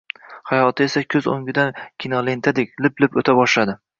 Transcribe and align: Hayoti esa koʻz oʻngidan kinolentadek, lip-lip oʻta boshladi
Hayoti 0.51 0.83
esa 0.85 1.03
koʻz 1.15 1.27
oʻngidan 1.33 1.77
kinolentadek, 2.05 2.75
lip-lip 2.87 3.23
oʻta 3.23 3.37
boshladi 3.43 3.77